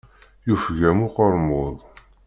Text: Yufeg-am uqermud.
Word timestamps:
Yufeg-am 0.47 0.99
uqermud. 1.07 1.77